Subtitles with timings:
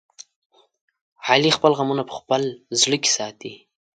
[1.29, 2.41] علي خپل غمونه په خپل
[2.81, 3.53] زړه کې ساتي.